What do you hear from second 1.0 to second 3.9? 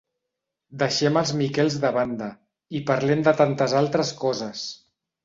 els Miquels de banda, i parlem de tantes